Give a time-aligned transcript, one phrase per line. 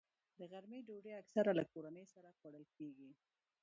[0.39, 3.09] د غرمې ډوډۍ اکثره له کورنۍ سره خوړل کېږي